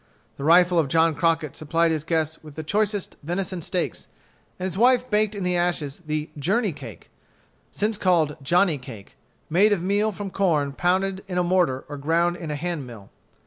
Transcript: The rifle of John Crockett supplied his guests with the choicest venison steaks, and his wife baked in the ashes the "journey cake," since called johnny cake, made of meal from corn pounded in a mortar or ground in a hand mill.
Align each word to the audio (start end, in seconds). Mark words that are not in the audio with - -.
The 0.37 0.43
rifle 0.43 0.79
of 0.79 0.87
John 0.87 1.13
Crockett 1.13 1.55
supplied 1.55 1.91
his 1.91 2.03
guests 2.03 2.43
with 2.43 2.55
the 2.55 2.63
choicest 2.63 3.17
venison 3.21 3.61
steaks, 3.61 4.07
and 4.57 4.65
his 4.65 4.75
wife 4.75 5.07
baked 5.11 5.35
in 5.35 5.43
the 5.43 5.55
ashes 5.55 6.01
the 6.07 6.31
"journey 6.39 6.71
cake," 6.71 7.11
since 7.71 7.99
called 7.99 8.35
johnny 8.41 8.79
cake, 8.79 9.15
made 9.47 9.71
of 9.71 9.83
meal 9.83 10.11
from 10.11 10.31
corn 10.31 10.73
pounded 10.73 11.23
in 11.27 11.37
a 11.37 11.43
mortar 11.43 11.85
or 11.87 11.97
ground 11.99 12.35
in 12.35 12.49
a 12.49 12.55
hand 12.55 12.87
mill. 12.87 13.11